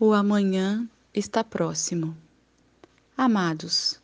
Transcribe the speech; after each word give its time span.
O 0.00 0.12
amanhã 0.12 0.88
está 1.12 1.42
próximo. 1.42 2.16
Amados, 3.16 4.00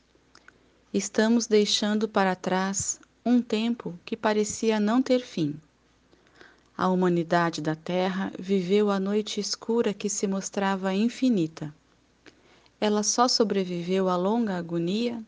estamos 0.92 1.46
deixando 1.46 2.08
para 2.08 2.34
trás 2.34 2.98
um 3.24 3.40
tempo 3.40 3.96
que 4.04 4.16
parecia 4.16 4.80
não 4.80 5.00
ter 5.00 5.20
fim. 5.20 5.54
A 6.76 6.88
humanidade 6.88 7.60
da 7.60 7.76
Terra 7.76 8.32
viveu 8.36 8.90
a 8.90 8.98
noite 8.98 9.38
escura 9.38 9.94
que 9.94 10.10
se 10.10 10.26
mostrava 10.26 10.92
infinita. 10.92 11.72
Ela 12.80 13.04
só 13.04 13.28
sobreviveu 13.28 14.08
à 14.08 14.16
longa 14.16 14.58
agonia 14.58 15.22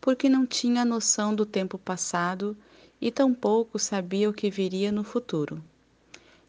porque 0.00 0.28
não 0.28 0.44
tinha 0.44 0.84
noção 0.84 1.32
do 1.32 1.46
tempo 1.46 1.78
passado 1.78 2.56
e 3.00 3.12
tampouco 3.12 3.78
sabia 3.78 4.28
o 4.28 4.34
que 4.34 4.50
viria 4.50 4.90
no 4.90 5.04
futuro. 5.04 5.62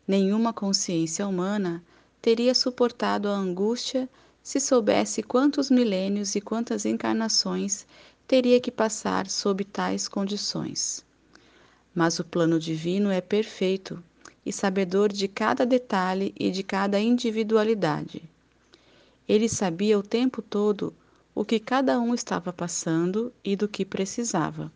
Nenhuma 0.08 0.52
consciência 0.52 1.28
humana 1.28 1.84
teria 2.22 2.54
suportado 2.54 3.28
a 3.28 3.36
angústia 3.36 4.10
se 4.42 4.60
soubesse 4.60 5.22
quantos 5.22 5.70
milênios 5.70 6.36
e 6.36 6.42
quantas 6.42 6.86
encarnações 6.86 7.86
teria 8.28 8.60
que 8.60 8.72
passar 8.72 9.30
sob 9.30 9.64
tais 9.64 10.08
condições. 10.08 11.06
Mas 11.94 12.20
o 12.20 12.24
plano 12.24 12.60
divino 12.60 13.10
é 13.10 13.22
perfeito 13.22 14.04
e 14.46 14.54
sabedor 14.54 15.12
de 15.12 15.28
cada 15.28 15.66
detalhe 15.66 16.34
e 16.40 16.50
de 16.52 16.64
cada 16.64 17.00
individualidade. 17.00 18.24
Ele 19.28 19.48
sabia 19.48 19.98
o 19.98 20.04
tempo 20.04 20.42
todo 20.42 20.94
o 21.36 21.46
que 21.46 21.60
cada 21.60 22.00
um 22.00 22.14
estava 22.14 22.52
passando 22.52 23.32
e 23.44 23.56
do 23.56 23.68
que 23.68 23.86
precisava. 23.86 24.72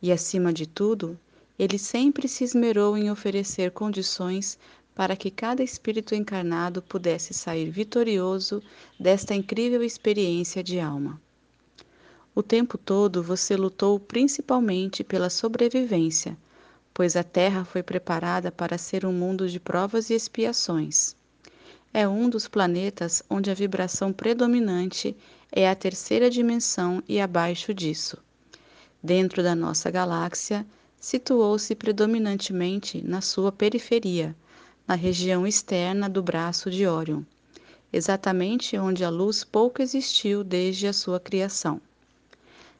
E, 0.00 0.12
acima 0.12 0.52
de 0.52 0.66
tudo, 0.66 1.18
ele 1.58 1.78
sempre 1.78 2.28
se 2.28 2.44
esmerou 2.44 2.96
em 2.96 3.10
oferecer 3.10 3.70
condições 3.70 4.58
para 4.94 5.16
que 5.16 5.30
cada 5.30 5.62
espírito 5.62 6.14
encarnado 6.14 6.80
pudesse 6.80 7.34
sair 7.34 7.70
vitorioso 7.70 8.62
desta 8.98 9.34
incrível 9.34 9.82
experiência 9.82 10.62
de 10.62 10.78
alma. 10.78 11.20
O 12.34 12.42
tempo 12.42 12.78
todo 12.78 13.22
você 13.22 13.56
lutou 13.56 13.98
principalmente 13.98 15.02
pela 15.04 15.30
sobrevivência, 15.30 16.36
pois 16.92 17.16
a 17.16 17.24
Terra 17.24 17.64
foi 17.64 17.82
preparada 17.82 18.52
para 18.52 18.78
ser 18.78 19.04
um 19.04 19.12
mundo 19.12 19.48
de 19.48 19.58
provas 19.58 20.10
e 20.10 20.14
expiações. 20.14 21.16
É 21.92 22.08
um 22.08 22.28
dos 22.28 22.48
planetas 22.48 23.22
onde 23.30 23.50
a 23.50 23.54
vibração 23.54 24.12
predominante 24.12 25.16
é 25.52 25.68
a 25.68 25.74
terceira 25.74 26.28
dimensão 26.28 27.02
e 27.08 27.20
abaixo 27.20 27.72
disso. 27.72 28.18
Dentro 29.02 29.42
da 29.42 29.54
nossa 29.54 29.90
galáxia, 29.90 30.66
situou-se 30.98 31.74
predominantemente 31.74 33.00
na 33.06 33.20
sua 33.20 33.52
periferia, 33.52 34.34
na 34.86 34.94
região 34.94 35.46
externa 35.46 36.08
do 36.08 36.22
braço 36.22 36.70
de 36.70 36.86
Órion, 36.86 37.22
exatamente 37.90 38.76
onde 38.76 39.02
a 39.02 39.08
luz 39.08 39.42
pouco 39.42 39.80
existiu 39.80 40.44
desde 40.44 40.86
a 40.86 40.92
sua 40.92 41.18
criação. 41.18 41.80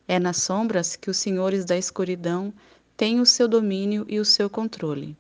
É 0.07 0.19
nas 0.19 0.37
sombras 0.37 0.97
que 0.97 1.09
os 1.09 1.17
senhores 1.17 1.65
da 1.65 1.79
escuridão 1.79 2.53
têm 2.95 3.21
o 3.21 3.27
seu 3.27 3.49
domínio 3.49 4.05
e 4.07 4.21
o 4.21 4.25
seu 4.25 4.51
controle. 4.51 5.17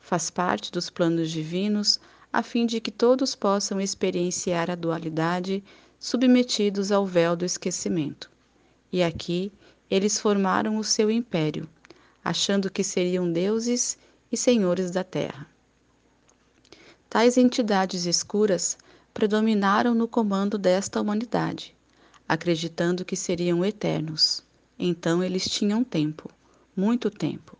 Faz 0.00 0.28
parte 0.28 0.72
dos 0.72 0.90
planos 0.90 1.30
divinos 1.30 2.00
a 2.32 2.42
fim 2.42 2.66
de 2.66 2.80
que 2.80 2.90
todos 2.90 3.34
possam 3.36 3.80
experienciar 3.80 4.70
a 4.70 4.74
dualidade 4.74 5.62
submetidos 6.00 6.90
ao 6.90 7.06
véu 7.06 7.36
do 7.36 7.44
esquecimento. 7.44 8.28
E 8.92 9.02
aqui 9.02 9.52
eles 9.90 10.18
formaram 10.18 10.78
o 10.78 10.84
seu 10.84 11.10
império, 11.10 11.68
achando 12.24 12.70
que 12.70 12.82
seriam 12.82 13.30
deuses 13.30 13.96
e 14.32 14.36
senhores 14.36 14.90
da 14.90 15.04
terra. 15.04 15.46
Tais 17.10 17.38
entidades 17.38 18.04
escuras 18.04 18.76
predominaram 19.14 19.94
no 19.94 20.06
comando 20.06 20.58
desta 20.58 21.00
humanidade, 21.00 21.74
acreditando 22.28 23.02
que 23.02 23.16
seriam 23.16 23.64
eternos. 23.64 24.44
Então 24.78 25.24
eles 25.24 25.48
tinham 25.48 25.82
tempo, 25.82 26.30
muito 26.76 27.10
tempo. 27.10 27.56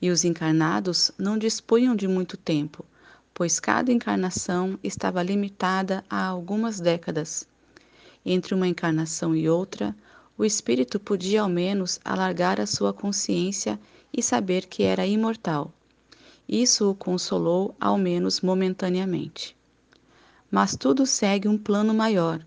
E 0.00 0.10
os 0.10 0.24
encarnados 0.24 1.10
não 1.16 1.38
dispunham 1.38 1.96
de 1.96 2.06
muito 2.06 2.36
tempo, 2.36 2.84
pois 3.32 3.58
cada 3.58 3.90
encarnação 3.90 4.78
estava 4.84 5.22
limitada 5.22 6.04
a 6.10 6.26
algumas 6.26 6.78
décadas. 6.78 7.48
Entre 8.26 8.54
uma 8.54 8.68
encarnação 8.68 9.34
e 9.34 9.48
outra, 9.48 9.96
o 10.36 10.44
espírito 10.44 11.00
podia 11.00 11.40
ao 11.40 11.48
menos 11.48 11.98
alargar 12.04 12.60
a 12.60 12.66
sua 12.66 12.92
consciência 12.92 13.80
e 14.12 14.22
saber 14.22 14.66
que 14.66 14.82
era 14.82 15.06
imortal 15.06 15.72
isso 16.48 16.90
o 16.90 16.94
consolou, 16.94 17.74
ao 17.80 17.98
menos 17.98 18.40
momentaneamente. 18.40 19.56
Mas 20.50 20.76
tudo 20.76 21.04
segue 21.04 21.48
um 21.48 21.58
plano 21.58 21.92
maior, 21.92 22.40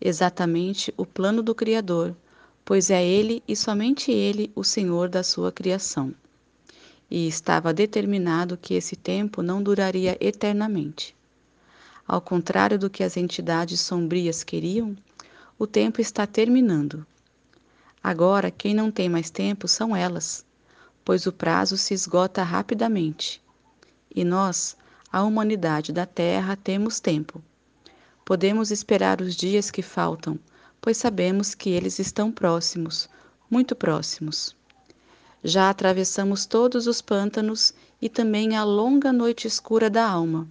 exatamente 0.00 0.92
o 0.96 1.06
plano 1.06 1.42
do 1.42 1.54
Criador, 1.54 2.14
pois 2.64 2.90
é 2.90 3.02
Ele 3.02 3.42
e 3.48 3.56
somente 3.56 4.12
Ele 4.12 4.52
o 4.54 4.62
Senhor 4.62 5.08
da 5.08 5.22
sua 5.22 5.50
criação. 5.50 6.14
E 7.10 7.26
estava 7.26 7.72
determinado 7.72 8.58
que 8.58 8.74
esse 8.74 8.94
tempo 8.94 9.42
não 9.42 9.62
duraria 9.62 10.18
eternamente. 10.20 11.16
Ao 12.06 12.20
contrário 12.20 12.78
do 12.78 12.90
que 12.90 13.02
as 13.02 13.16
entidades 13.16 13.80
sombrias 13.80 14.44
queriam, 14.44 14.94
o 15.58 15.66
tempo 15.66 16.02
está 16.02 16.26
terminando. 16.26 17.06
Agora, 18.02 18.50
quem 18.50 18.74
não 18.74 18.90
tem 18.90 19.08
mais 19.08 19.30
tempo 19.30 19.66
são 19.66 19.96
elas 19.96 20.46
pois 21.08 21.26
o 21.26 21.32
prazo 21.32 21.78
se 21.78 21.94
esgota 21.94 22.42
rapidamente. 22.42 23.42
E 24.14 24.26
nós, 24.26 24.76
a 25.10 25.22
humanidade 25.22 25.90
da 25.90 26.04
Terra, 26.04 26.54
temos 26.54 27.00
tempo. 27.00 27.42
Podemos 28.26 28.70
esperar 28.70 29.22
os 29.22 29.34
dias 29.34 29.70
que 29.70 29.80
faltam, 29.80 30.38
pois 30.82 30.98
sabemos 30.98 31.54
que 31.54 31.70
eles 31.70 31.98
estão 31.98 32.30
próximos, 32.30 33.08
muito 33.50 33.74
próximos. 33.74 34.54
Já 35.42 35.70
atravessamos 35.70 36.44
todos 36.44 36.86
os 36.86 37.00
pântanos 37.00 37.72
e 38.02 38.10
também 38.10 38.54
a 38.54 38.62
longa 38.62 39.10
noite 39.10 39.48
escura 39.48 39.88
da 39.88 40.06
alma. 40.06 40.46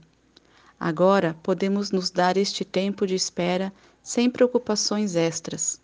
Agora 0.80 1.38
podemos 1.44 1.92
nos 1.92 2.10
dar 2.10 2.36
este 2.36 2.66
tempo 2.66 3.06
de 3.06 3.14
espera 3.14 3.72
sem 4.02 4.28
preocupações 4.28 5.16
extras. 5.16 5.80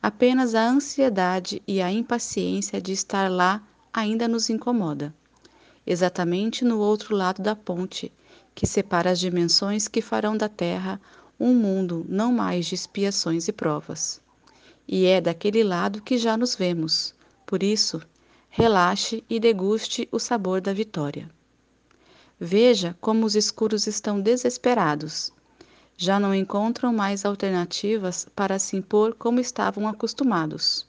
Apenas 0.00 0.54
a 0.54 0.64
ansiedade 0.64 1.60
e 1.66 1.82
a 1.82 1.90
impaciência 1.90 2.80
de 2.80 2.92
estar 2.92 3.28
lá 3.28 3.60
ainda 3.94 4.26
nos 4.26 4.50
incomoda, 4.50 5.14
exatamente 5.86 6.64
no 6.64 6.80
outro 6.80 7.14
lado 7.14 7.40
da 7.40 7.54
ponte, 7.54 8.12
que 8.52 8.66
separa 8.66 9.10
as 9.10 9.20
dimensões 9.20 9.86
que 9.86 10.02
farão 10.02 10.36
da 10.36 10.48
Terra 10.48 11.00
um 11.38 11.54
mundo 11.54 12.04
não 12.08 12.32
mais 12.32 12.66
de 12.66 12.74
expiações 12.74 13.48
e 13.48 13.52
provas. 13.52 14.20
E 14.86 15.06
é 15.06 15.20
daquele 15.20 15.62
lado 15.62 16.02
que 16.02 16.18
já 16.18 16.36
nos 16.36 16.54
vemos. 16.54 17.14
Por 17.46 17.62
isso, 17.62 18.02
relaxe 18.50 19.24
e 19.30 19.40
deguste 19.40 20.08
o 20.12 20.18
sabor 20.18 20.60
da 20.60 20.72
vitória. 20.72 21.30
Veja 22.38 22.96
como 23.00 23.24
os 23.24 23.34
escuros 23.34 23.86
estão 23.86 24.20
desesperados. 24.20 25.32
Já 25.96 26.20
não 26.20 26.34
encontram 26.34 26.92
mais 26.92 27.24
alternativas 27.24 28.26
para 28.34 28.58
se 28.58 28.76
impor 28.76 29.14
como 29.14 29.40
estavam 29.40 29.88
acostumados. 29.88 30.86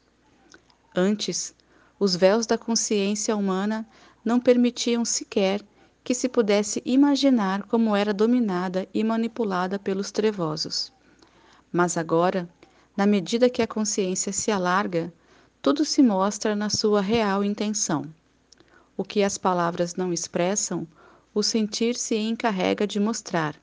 Antes, 0.95 1.54
os 1.99 2.15
véus 2.15 2.45
da 2.45 2.57
consciência 2.57 3.35
humana 3.35 3.87
não 4.23 4.39
permitiam 4.39 5.05
sequer 5.05 5.61
que 6.03 6.13
se 6.13 6.29
pudesse 6.29 6.81
imaginar 6.85 7.63
como 7.63 7.95
era 7.95 8.13
dominada 8.13 8.87
e 8.93 9.03
manipulada 9.03 9.79
pelos 9.79 10.11
trevosos. 10.11 10.91
Mas 11.71 11.97
agora, 11.97 12.47
na 12.95 13.05
medida 13.05 13.49
que 13.49 13.61
a 13.61 13.67
consciência 13.67 14.31
se 14.31 14.51
alarga, 14.51 15.11
tudo 15.61 15.83
se 15.83 16.03
mostra 16.03 16.55
na 16.55 16.69
sua 16.69 17.01
real 17.01 17.43
intenção. 17.43 18.05
O 18.95 19.03
que 19.03 19.23
as 19.23 19.37
palavras 19.37 19.95
não 19.95 20.13
expressam, 20.13 20.87
o 21.33 21.41
sentir 21.41 21.95
se 21.95 22.15
encarrega 22.15 22.85
de 22.85 22.99
mostrar. 22.99 23.55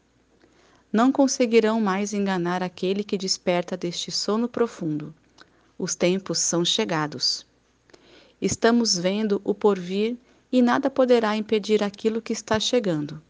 Não 0.92 1.10
conseguirão 1.10 1.80
mais 1.80 2.12
enganar 2.12 2.62
aquele 2.62 3.02
que 3.02 3.16
desperta 3.16 3.76
deste 3.76 4.10
sono 4.10 4.48
profundo. 4.48 5.14
Os 5.78 5.94
tempos 5.94 6.38
são 6.38 6.64
chegados. 6.64 7.46
Estamos 8.42 8.98
vendo 8.98 9.40
o 9.44 9.54
porvir 9.54 10.16
e 10.50 10.60
nada 10.60 10.90
poderá 10.90 11.36
impedir 11.36 11.80
aquilo 11.80 12.20
que 12.20 12.32
está 12.32 12.58
chegando. 12.58 13.22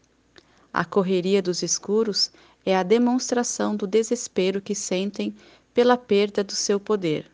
A 0.73 0.83
correria 0.83 1.39
dos 1.39 1.61
escuros 1.61 2.31
é 2.65 2.75
a 2.75 2.81
demonstração 2.81 3.75
do 3.75 3.85
desespero 3.85 4.59
que 4.59 4.73
sentem 4.73 5.35
pela 5.71 5.97
perda 5.97 6.43
do 6.43 6.53
seu 6.53 6.79
poder. 6.79 7.29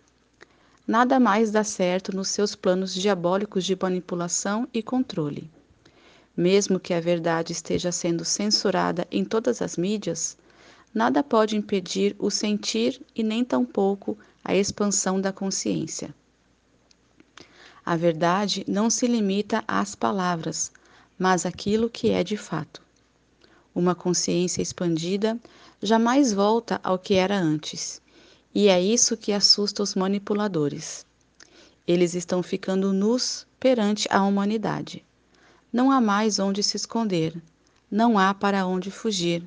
Nada 0.85 1.21
mais 1.21 1.51
dá 1.51 1.63
certo 1.63 2.13
nos 2.13 2.27
seus 2.27 2.53
planos 2.53 2.93
diabólicos 2.93 3.63
de 3.63 3.77
manipulação 3.81 4.67
e 4.73 4.83
controle. 4.83 5.49
Mesmo 6.35 6.81
que 6.81 6.93
a 6.93 6.99
verdade 6.99 7.53
esteja 7.53 7.93
sendo 7.93 8.25
censurada 8.25 9.07
em 9.09 9.23
todas 9.23 9.61
as 9.61 9.77
mídias, 9.77 10.37
nada 10.93 11.23
pode 11.23 11.55
impedir 11.55 12.13
o 12.19 12.29
sentir 12.29 13.01
e 13.15 13.23
nem 13.23 13.45
tampouco 13.45 14.17
a 14.43 14.53
expansão 14.53 15.21
da 15.21 15.31
consciência. 15.31 16.13
A 17.89 17.95
verdade 17.95 18.63
não 18.67 18.87
se 18.87 19.07
limita 19.07 19.63
às 19.67 19.95
palavras, 19.95 20.71
mas 21.17 21.43
àquilo 21.43 21.89
que 21.89 22.11
é 22.11 22.23
de 22.23 22.37
fato. 22.37 22.83
Uma 23.73 23.95
consciência 23.95 24.61
expandida 24.61 25.39
jamais 25.81 26.31
volta 26.31 26.79
ao 26.83 26.99
que 26.99 27.15
era 27.15 27.35
antes, 27.35 27.99
e 28.53 28.67
é 28.67 28.79
isso 28.79 29.17
que 29.17 29.33
assusta 29.33 29.81
os 29.81 29.95
manipuladores. 29.95 31.03
Eles 31.87 32.13
estão 32.13 32.43
ficando 32.43 32.93
nus 32.93 33.47
perante 33.59 34.07
a 34.11 34.23
humanidade. 34.23 35.03
Não 35.73 35.91
há 35.91 35.99
mais 35.99 36.37
onde 36.37 36.61
se 36.61 36.77
esconder, 36.77 37.41
não 37.89 38.19
há 38.19 38.35
para 38.35 38.67
onde 38.67 38.91
fugir. 38.91 39.41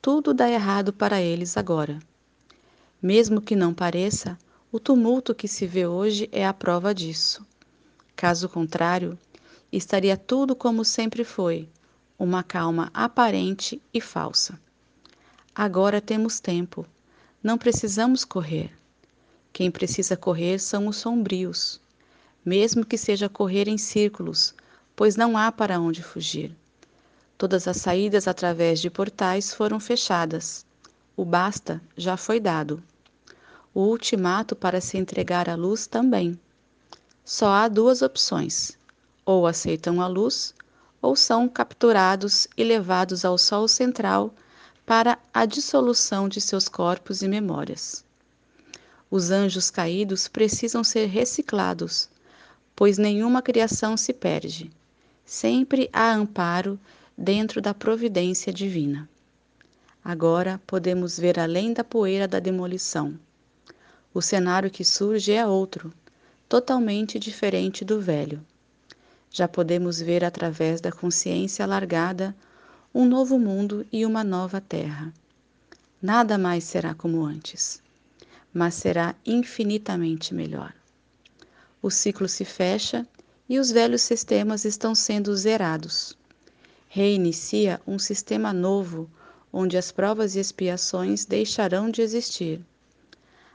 Tudo 0.00 0.32
dá 0.32 0.48
errado 0.48 0.90
para 0.90 1.20
eles 1.20 1.54
agora. 1.54 1.98
Mesmo 3.02 3.42
que 3.42 3.54
não 3.54 3.74
pareça, 3.74 4.38
o 4.72 4.80
tumulto 4.80 5.34
que 5.34 5.46
se 5.46 5.66
vê 5.66 5.86
hoje 5.86 6.30
é 6.32 6.46
a 6.46 6.54
prova 6.54 6.94
disso. 6.94 7.46
Caso 8.18 8.48
contrário, 8.48 9.16
estaria 9.70 10.16
tudo 10.16 10.56
como 10.56 10.84
sempre 10.84 11.22
foi, 11.22 11.68
uma 12.18 12.42
calma 12.42 12.90
aparente 12.92 13.80
e 13.94 14.00
falsa. 14.00 14.60
Agora 15.54 16.00
temos 16.00 16.40
tempo, 16.40 16.84
não 17.40 17.56
precisamos 17.56 18.24
correr. 18.24 18.76
Quem 19.52 19.70
precisa 19.70 20.16
correr 20.16 20.58
são 20.58 20.88
os 20.88 20.96
sombrios, 20.96 21.80
mesmo 22.44 22.84
que 22.84 22.98
seja 22.98 23.28
correr 23.28 23.68
em 23.68 23.78
círculos, 23.78 24.52
pois 24.96 25.14
não 25.14 25.38
há 25.38 25.52
para 25.52 25.78
onde 25.78 26.02
fugir. 26.02 26.52
Todas 27.38 27.68
as 27.68 27.76
saídas 27.76 28.26
através 28.26 28.80
de 28.80 28.90
portais 28.90 29.54
foram 29.54 29.78
fechadas. 29.78 30.66
O 31.16 31.24
basta 31.24 31.80
já 31.96 32.16
foi 32.16 32.40
dado. 32.40 32.82
O 33.72 33.82
ultimato 33.82 34.56
para 34.56 34.80
se 34.80 34.98
entregar 34.98 35.48
à 35.48 35.54
luz 35.54 35.86
também. 35.86 36.36
Só 37.30 37.48
há 37.48 37.68
duas 37.68 38.00
opções: 38.00 38.78
ou 39.22 39.46
aceitam 39.46 40.00
a 40.00 40.06
luz, 40.06 40.54
ou 41.02 41.14
são 41.14 41.46
capturados 41.46 42.48
e 42.56 42.64
levados 42.64 43.22
ao 43.22 43.36
Sol 43.36 43.68
central 43.68 44.34
para 44.86 45.18
a 45.34 45.44
dissolução 45.44 46.26
de 46.26 46.40
seus 46.40 46.70
corpos 46.70 47.20
e 47.20 47.28
memórias. 47.28 48.02
Os 49.10 49.30
anjos 49.30 49.70
caídos 49.70 50.26
precisam 50.26 50.82
ser 50.82 51.04
reciclados, 51.04 52.08
pois 52.74 52.96
nenhuma 52.96 53.42
criação 53.42 53.94
se 53.94 54.14
perde. 54.14 54.70
Sempre 55.26 55.90
há 55.92 56.10
amparo 56.10 56.80
dentro 57.14 57.60
da 57.60 57.74
providência 57.74 58.50
divina. 58.50 59.06
Agora 60.02 60.58
podemos 60.66 61.18
ver 61.18 61.38
além 61.38 61.74
da 61.74 61.84
poeira 61.84 62.26
da 62.26 62.40
demolição. 62.40 63.20
O 64.14 64.22
cenário 64.22 64.70
que 64.70 64.82
surge 64.82 65.32
é 65.32 65.46
outro, 65.46 65.92
totalmente 66.48 67.18
diferente 67.18 67.84
do 67.84 68.00
velho. 68.00 68.44
Já 69.30 69.46
podemos 69.46 70.00
ver 70.00 70.24
através 70.24 70.80
da 70.80 70.90
consciência 70.90 71.64
alargada 71.64 72.34
um 72.94 73.04
novo 73.04 73.38
mundo 73.38 73.86
e 73.92 74.06
uma 74.06 74.24
nova 74.24 74.60
terra. 74.60 75.12
Nada 76.00 76.38
mais 76.38 76.64
será 76.64 76.94
como 76.94 77.24
antes, 77.24 77.82
mas 78.52 78.74
será 78.74 79.14
infinitamente 79.26 80.34
melhor. 80.34 80.72
O 81.82 81.90
ciclo 81.90 82.28
se 82.28 82.44
fecha 82.44 83.06
e 83.48 83.58
os 83.58 83.70
velhos 83.70 84.02
sistemas 84.02 84.64
estão 84.64 84.94
sendo 84.94 85.36
zerados 85.36 86.16
reinicia 86.88 87.80
um 87.86 87.98
sistema 87.98 88.52
novo 88.52 89.08
onde 89.52 89.76
as 89.76 89.92
provas 89.92 90.34
e 90.34 90.40
expiações 90.40 91.24
deixarão 91.24 91.90
de 91.90 92.00
existir. 92.00 92.60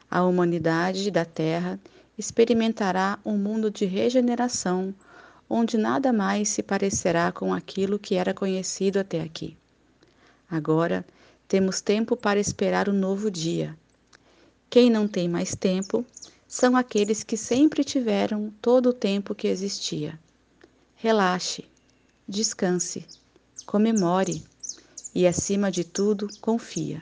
A 0.09 0.23
humanidade 0.23 1.09
da 1.09 1.25
Terra 1.25 1.79
experimentará 2.17 3.19
um 3.25 3.37
mundo 3.37 3.69
de 3.71 3.85
regeneração 3.85 4.93
onde 5.49 5.77
nada 5.77 6.11
mais 6.13 6.49
se 6.49 6.63
parecerá 6.63 7.31
com 7.31 7.53
aquilo 7.53 7.99
que 7.99 8.15
era 8.15 8.33
conhecido 8.33 8.99
até 8.99 9.21
aqui. 9.21 9.57
Agora 10.49 11.05
temos 11.47 11.81
tempo 11.81 12.15
para 12.15 12.39
esperar 12.39 12.87
o 12.89 12.93
novo 12.93 13.29
dia. 13.29 13.77
Quem 14.69 14.89
não 14.89 15.07
tem 15.07 15.27
mais 15.27 15.55
tempo 15.55 16.05
são 16.47 16.75
aqueles 16.75 17.23
que 17.23 17.37
sempre 17.37 17.83
tiveram 17.83 18.51
todo 18.61 18.89
o 18.89 18.93
tempo 18.93 19.35
que 19.35 19.47
existia. 19.47 20.19
Relaxe, 20.95 21.65
descanse 22.27 23.05
comemore 23.65 24.43
e, 25.13 25.25
acima 25.25 25.71
de 25.71 25.83
tudo, 25.83 26.27
confia. 26.39 27.01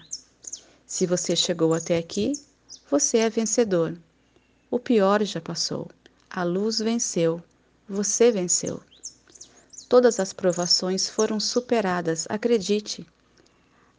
Se 0.86 1.06
você 1.06 1.36
chegou 1.36 1.74
até 1.74 1.98
aqui, 1.98 2.34
você 2.90 3.19
é 3.19 3.30
vencedor. 3.30 3.98
O 4.72 4.80
pior 4.80 5.22
já 5.26 5.42
passou. 5.42 5.92
A 6.30 6.44
luz 6.44 6.80
venceu. 6.80 7.44
Você 7.90 8.32
venceu. 8.32 8.82
Todas 9.90 10.18
as 10.18 10.32
provações 10.32 11.10
foram 11.10 11.42
superadas, 11.42 12.26
acredite. 12.30 13.06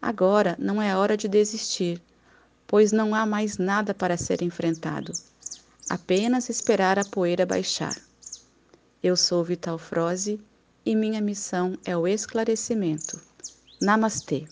Agora 0.00 0.56
não 0.58 0.80
é 0.80 0.96
hora 0.96 1.14
de 1.14 1.28
desistir, 1.28 2.00
pois 2.66 2.90
não 2.90 3.14
há 3.14 3.26
mais 3.26 3.58
nada 3.58 3.92
para 3.92 4.16
ser 4.16 4.40
enfrentado. 4.40 5.12
Apenas 5.90 6.48
esperar 6.48 6.98
a 6.98 7.04
poeira 7.04 7.44
baixar. 7.44 7.94
Eu 9.02 9.14
sou 9.14 9.44
Vital 9.44 9.76
Froze 9.76 10.40
e 10.86 10.96
minha 10.96 11.20
missão 11.20 11.76
é 11.84 11.94
o 11.94 12.08
esclarecimento. 12.08 13.20
Namastê! 13.78 14.48